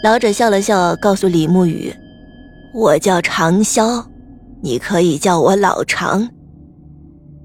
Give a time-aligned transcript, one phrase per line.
[0.00, 1.92] 老者笑了笑，告诉李沐雨
[2.72, 4.04] ：“我叫长潇，
[4.62, 6.28] 你可以叫我老长。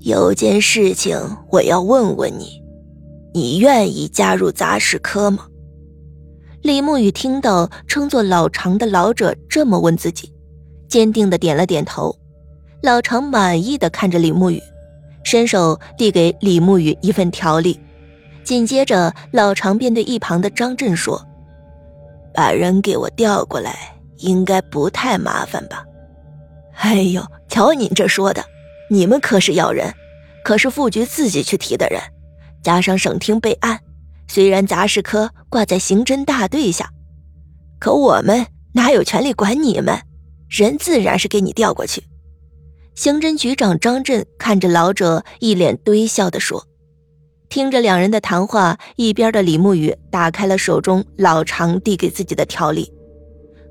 [0.00, 1.20] 有件事情
[1.50, 2.62] 我要问问你，
[3.34, 5.46] 你愿意加入杂事科吗？”
[6.62, 10.32] 李沐雨听到称作老长的老者这么问自己，
[10.88, 12.16] 坚定的点了点头。
[12.82, 14.62] 老长满意的看着李沐雨，
[15.22, 17.78] 伸手递给李沐雨一份条例。
[18.42, 21.22] 紧接着，老常便对一旁的张震说
[22.34, 25.84] ：“把人给我调过来，应该不太麻烦吧？”
[26.80, 28.44] 哎呦，瞧您这说的，
[28.90, 29.92] 你们可是要人，
[30.44, 32.00] 可是副局自己去提的人，
[32.62, 33.80] 加上省厅备案，
[34.28, 36.90] 虽然杂事科挂在刑侦大队下，
[37.80, 39.98] 可我们哪有权利管你们？
[40.48, 42.04] 人自然是给你调过去。
[42.94, 46.67] 刑侦局长张震看着老者，一脸堆笑的说。
[47.48, 52.92] 听着两人的谈话，一边的李沐雨打开了手中老常递给自己的条例，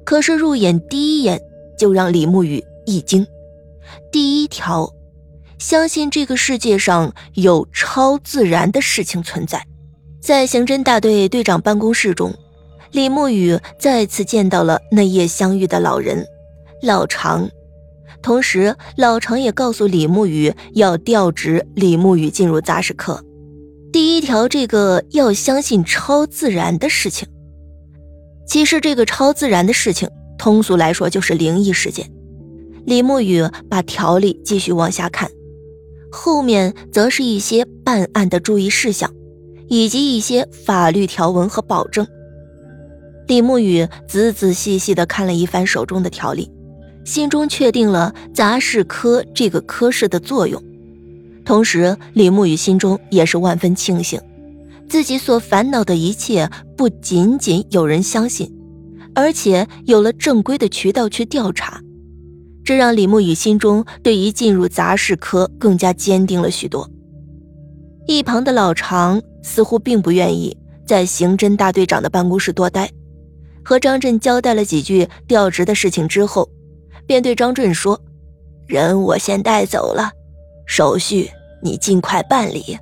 [0.04, 1.40] 可是入眼第一眼
[1.78, 3.26] 就让李沐雨一惊。
[4.12, 4.92] 第一条，
[5.60, 9.64] 相信这个世界上有超自然的事情存在。
[10.20, 12.34] 在刑侦大队队长办公室中，
[12.92, 16.26] 李沐雨再次见到了那夜相遇的老人
[16.82, 17.48] 老常，
[18.24, 23.24] 同时老常也告诉李沐雨要调职李沐雨进入杂事科。
[23.98, 27.28] 第一条，这个要相信超自然的事情。
[28.48, 32.08] 其实，这个超自然的事情，通俗来说就是灵异事件。
[32.86, 35.32] 李沐雨把条例继续往下看，
[36.12, 39.12] 后面则是一些办案的注意事项，
[39.68, 42.06] 以及一些法律条文和保证。
[43.26, 46.52] 李沐雨仔仔细细地看了一番手中的条例，
[47.04, 50.64] 心中确定了杂事科这个科室的作用。
[51.48, 54.20] 同时，李沐雨心中也是万分庆幸，
[54.90, 58.54] 自己所烦恼的一切不仅仅有人相信，
[59.16, 61.82] 而且有了正规的渠道去调查，
[62.66, 66.86] 这让李沐雨心中对于进入杂事科更加坚定了许多。
[68.08, 70.54] 一旁的老常似乎并不愿意
[70.86, 72.92] 在刑侦大队长的办公室多待，
[73.64, 76.50] 和张震交代了几句调职的事情之后，
[77.06, 77.98] 便对张震说
[78.68, 80.12] ：“人我先带走了，
[80.66, 81.30] 手续。”
[81.62, 82.78] 你尽快办理。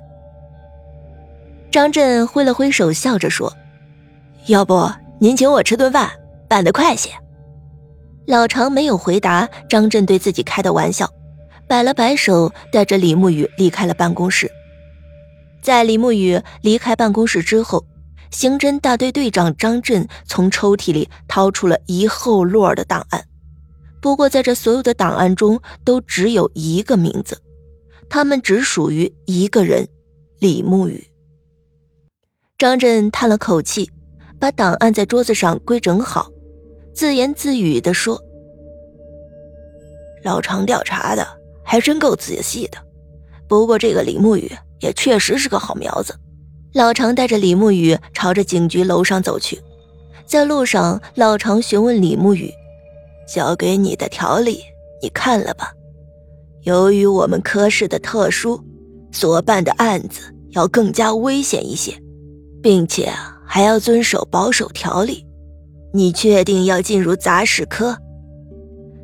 [1.70, 3.52] 张震挥了挥手，笑着说
[4.46, 6.10] ：“要不您请我吃顿饭，
[6.48, 7.10] 办得快些。”
[8.26, 11.08] 老常没有回答张震对自己开的玩笑，
[11.68, 14.50] 摆了摆手，带着李沐雨离开了办公室。
[15.62, 17.84] 在李沐雨离开办公室之后，
[18.30, 23.24] 刑侦大队队长张震从抽屉里掏出了一厚摞的档案，
[24.00, 27.40] 不过在这所有的档案中，都只有一个名字。
[28.08, 29.88] 他们只属于一个人，
[30.38, 31.06] 李沐雨。
[32.58, 33.90] 张震叹了口气，
[34.38, 36.30] 把档案在桌子上规整好，
[36.94, 38.22] 自言自语地说
[40.24, 41.26] ：“老常调查的
[41.62, 42.78] 还真够仔细的，
[43.46, 44.50] 不过这个李沐雨
[44.80, 46.14] 也确实是个好苗子。”
[46.72, 49.60] 老常带着李沐雨朝着警局楼上走去，
[50.26, 52.52] 在路上，老常询问李沐雨
[53.26, 54.62] ：“交给你的条例，
[55.02, 55.72] 你看了吧？”
[56.66, 58.60] 由于我们科室的特殊，
[59.12, 61.94] 所办的案子要更加危险一些，
[62.60, 63.08] 并且
[63.44, 65.24] 还要遵守保守条例。
[65.94, 67.96] 你确定要进入杂事科？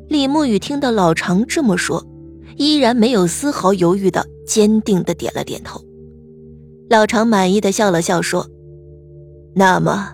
[0.09, 2.05] 李慕雨听到老常这么说，
[2.57, 5.79] 依然没有丝毫犹豫的，坚定的点了点头。
[6.89, 8.45] 老常满意的笑了笑说
[9.55, 10.11] ：“那么，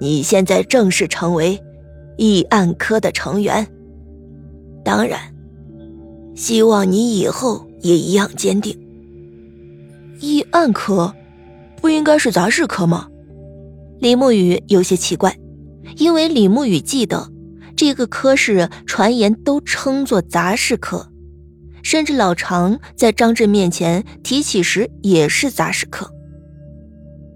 [0.00, 1.60] 你现在正式成为
[2.18, 3.66] 议案科的成员。
[4.84, 5.18] 当然。”
[6.34, 8.76] 希望你以后也一样坚定。
[10.20, 11.14] 议案科，
[11.80, 13.08] 不应该是杂事科吗？
[14.00, 15.38] 李沐雨有些奇怪，
[15.96, 17.30] 因为李沐雨记得
[17.76, 21.08] 这个科室传言都称作杂事科，
[21.82, 26.10] 甚至老常在张震面前提起时也是杂事科。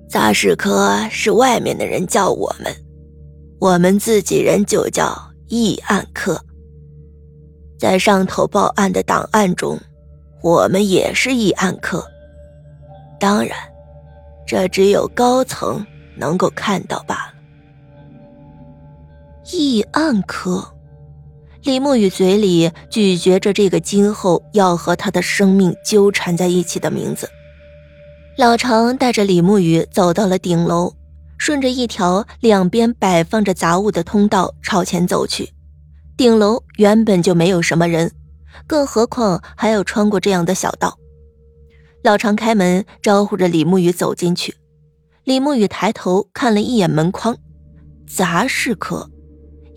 [0.08, 2.74] 杂事科是外面的人叫我们，
[3.60, 5.14] 我们自己人就叫
[5.48, 6.42] 议案科。
[7.78, 9.78] 在上头报案的档案中，
[10.42, 12.04] 我们也是议案科。
[13.20, 13.56] 当然，
[14.46, 15.86] 这只有高层
[16.16, 17.34] 能够看到罢了。
[19.52, 20.74] 议案科，
[21.62, 27.28] 李沐雨嘴里咀嚼着这个今后要和他的生命纠缠在一起的名字。
[28.36, 30.94] 老常带着李沐雨走到了顶楼，
[31.38, 35.52] 顺着一条两边摆放着杂物的通道朝前走去。
[36.18, 38.10] 顶楼原本就没有什么人，
[38.66, 40.98] 更何况还要穿过这样的小道。
[42.02, 44.56] 老常开门招呼着李沐雨走进去。
[45.22, 47.36] 李沐雨抬头看了一眼门框，
[48.08, 49.08] 杂事科，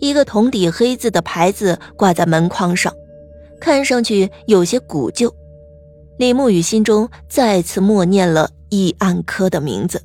[0.00, 2.92] 一个铜底黑字的牌子挂在门框上，
[3.60, 5.32] 看上去有些古旧。
[6.18, 10.02] 李慕雨心中再次默念了易安科的名字，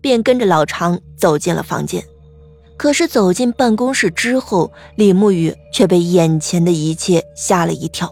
[0.00, 2.02] 便跟着老常走进了房间。
[2.76, 8.10] 可是走进办公室之后，李慕雨却被眼前的一切吓了一跳。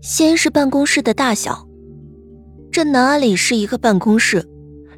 [0.00, 1.66] 先是办公室的大小，
[2.70, 4.46] 这哪里是一个办公室，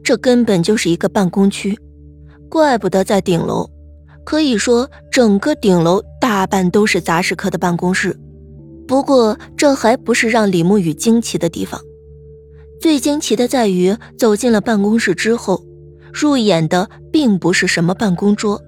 [0.03, 1.79] 这根本就是一个办公区。
[2.49, 3.69] 怪不得在顶楼，
[4.25, 8.19] 可以说整个顶楼大半都是杂事科的办公室。
[8.87, 11.81] 不过这还不是让李慕雨惊奇的地方，
[12.81, 15.65] 最惊奇的在于走进了办公室之后，
[16.15, 18.63] 入眼的并不是什么办公桌，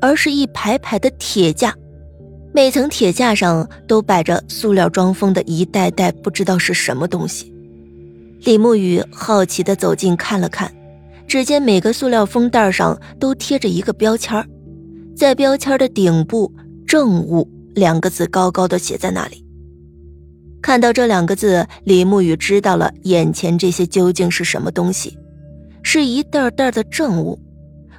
[0.00, 1.74] 而是一排排的铁架。
[2.52, 7.52] 每层铁架上都摆着塑料装封的一袋袋不知道是什么东西。
[8.44, 10.72] 李慕雨好奇地走近看了看，
[11.26, 14.42] 只见每个塑料封袋上都贴着一个标签
[15.16, 16.50] 在标签的顶部
[16.86, 19.44] “政务”两个字高高的写在那里。
[20.62, 25.16] 看到这两个字，李慕雨知道了眼前这些究竟是什么东西，
[25.88, 27.38] 是一袋袋的证物。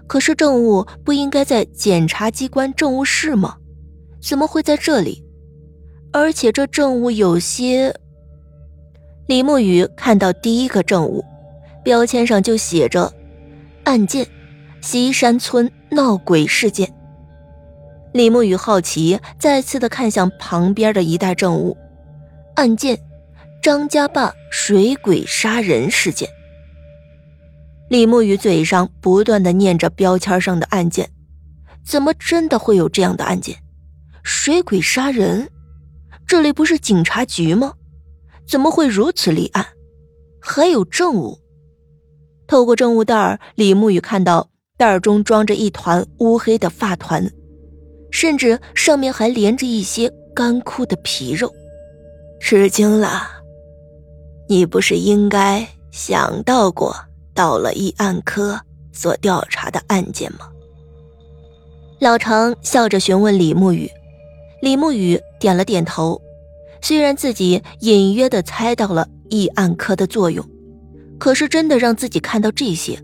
[0.07, 3.55] 可是证物不应该在检察机关证物室吗？
[4.21, 5.23] 怎么会在这里？
[6.11, 7.95] 而且这证物有些……
[9.27, 11.23] 李慕雨看到第一个证物，
[11.81, 13.09] 标签上就写着
[13.85, 14.27] “案件：
[14.81, 16.93] 西山村闹鬼事件”。
[18.11, 21.77] 李慕雨好奇，再次的看向旁边的一袋证物
[22.55, 22.99] ，“案件：
[23.61, 26.27] 张家坝水鬼杀人事件”。
[27.89, 31.09] 李慕雨嘴上不断的念着标签上的案件，
[31.85, 33.55] 怎么真的会有这样的案件？
[34.23, 35.49] 水鬼杀人，
[36.25, 37.73] 这里不是警察局吗？
[38.45, 39.65] 怎么会如此立案？
[40.41, 41.39] 还有证物。
[42.45, 47.29] 透过证物袋李慕雨看到袋中装着一团乌黑的发团，
[48.11, 51.53] 甚至上面还连着一些干枯的皮肉。
[52.39, 53.23] 吃惊了，
[54.49, 56.93] 你不是应该想到过
[57.37, 58.59] 到了一案科
[58.91, 60.39] 所调查的案件吗？
[61.99, 63.87] 老常笑着询问李慕雨。
[64.59, 66.19] 李慕雨点了点头，
[66.81, 70.43] 虽然自己隐约的猜到了议案科的作用，
[71.19, 72.99] 可是真的让自己看到这些，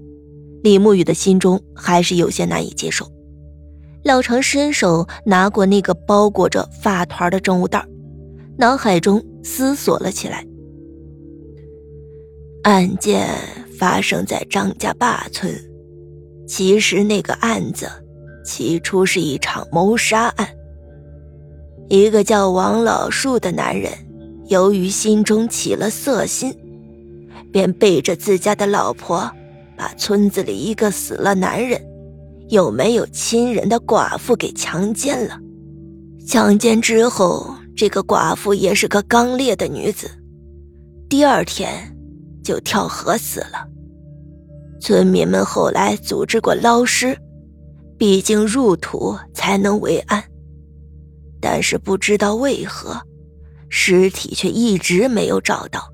[0.64, 3.08] 李慕雨的心中还是有些难以接受。
[4.04, 7.86] 老常伸手拿过那个包裹着发团的证物袋，
[8.58, 10.44] 脑海中思索了起来。
[12.64, 13.28] 案件
[13.84, 15.54] 发生在张家坝村，
[16.48, 17.86] 其实那个案子
[18.46, 20.48] 起初是一场谋杀案。
[21.90, 23.92] 一个叫王老树的男人，
[24.48, 26.58] 由于心中起了色心，
[27.52, 29.30] 便背着自家的老婆，
[29.76, 31.86] 把村子里一个死了男人，
[32.48, 35.38] 又没有亲人的寡妇给强奸了。
[36.26, 40.10] 强奸之后，这个寡妇也是个刚烈的女子，
[41.10, 41.94] 第二天
[42.42, 43.73] 就跳河死了。
[44.84, 47.18] 村民们后来组织过捞尸，
[47.98, 50.22] 毕竟入土才能为安。
[51.40, 53.02] 但是不知道为何，
[53.70, 55.90] 尸体却一直没有找到。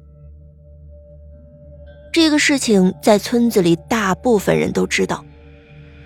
[2.12, 5.24] 这个事情在村子里大部分人都知道，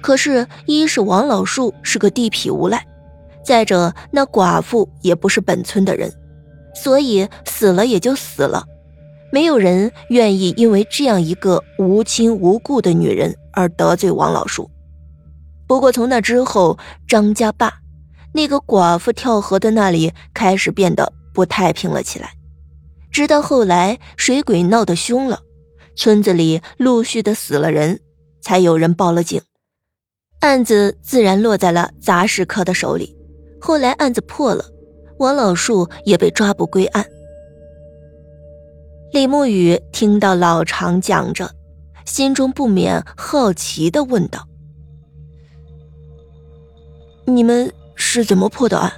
[0.02, 2.86] 可是，一是王老树是个地痞无赖，
[3.46, 6.14] 再者那寡妇也不是本村的人，
[6.76, 8.66] 所以死了也就死了，
[9.34, 14.70] 没有人愿意因为这样一个无亲无故的女人而得罪王老树。
[15.66, 17.74] 不过从那之后，张家坝。
[18.32, 22.34] 那个寡妇跳河的那里开始变得不太平了起来，
[23.12, 25.40] 直到后来水鬼闹得凶了，
[25.96, 28.02] 村子里陆续的死了人，
[28.40, 29.42] 才有人报了警，
[30.42, 33.18] 案子自然落在了杂事科的手里。
[33.60, 34.64] 后来案子破了，
[35.18, 37.04] 王老树也被抓捕归案。
[39.14, 41.48] 李慕雨听到老常讲着，
[42.04, 44.48] 心中不免好奇的问道
[47.26, 48.92] ：“你们？”是怎么破的案？